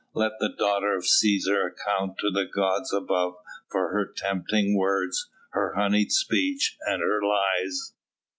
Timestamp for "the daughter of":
0.39-1.03